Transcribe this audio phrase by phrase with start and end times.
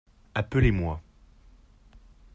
[0.33, 0.99] Appelez-moi.